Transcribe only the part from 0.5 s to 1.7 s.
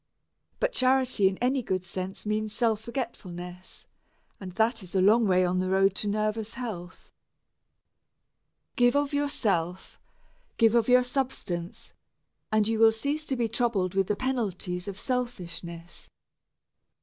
But charity in any